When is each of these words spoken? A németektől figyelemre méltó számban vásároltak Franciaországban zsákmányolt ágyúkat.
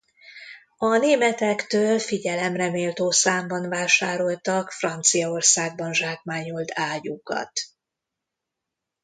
A 0.77 0.97
németektől 0.97 1.99
figyelemre 1.99 2.69
méltó 2.69 3.11
számban 3.11 3.69
vásároltak 3.69 4.71
Franciaországban 4.71 5.93
zsákmányolt 5.93 6.71
ágyúkat. 6.75 7.51